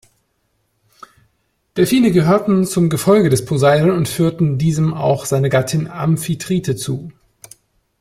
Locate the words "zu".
6.75-7.11